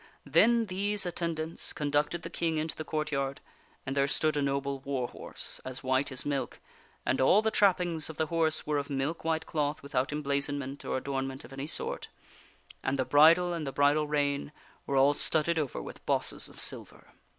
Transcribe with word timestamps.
Then 0.25 0.65
these 0.65 1.05
attendants 1.05 1.73
con 1.73 1.91
ducted 1.91 2.23
the 2.23 2.31
King 2.31 2.57
into 2.57 2.75
the 2.75 2.83
courtyard, 2.83 3.39
and 3.85 3.95
there 3.95 4.07
stood 4.07 4.35
a 4.35 4.41
noble 4.41 4.79
war 4.79 5.07
horse, 5.07 5.61
as 5.63 5.83
white 5.83 6.11
as 6.11 6.25
milk, 6.25 6.59
and 7.05 7.21
all 7.21 7.43
the 7.43 7.51
trappings 7.51 8.09
of 8.09 8.17
the 8.17 8.25
horse 8.25 8.65
were 8.65 8.79
of 8.79 8.89
milk 8.89 9.23
white 9.23 9.45
cloth 9.45 9.83
without 9.83 10.11
emblazonment 10.11 10.83
or 10.85 10.97
adornment 10.97 11.45
of 11.45 11.53
any 11.53 11.67
sort; 11.67 12.07
and 12.81 12.97
the 12.97 13.05
bridle 13.05 13.51
*\nd 13.55 13.67
the 13.67 13.71
bridle 13.71 14.07
rein 14.07 14.51
were 14.87 14.95
all 14.97 15.13
studded 15.13 15.59
over 15.59 15.79
with 15.79 16.03
bosses 16.07 16.49
of 16.49 16.59
silver. 16.59 17.09